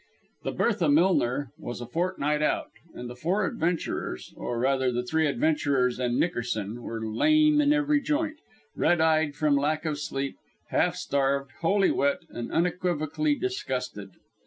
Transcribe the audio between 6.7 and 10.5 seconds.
were lame in every joint, red eyed from lack of sleep,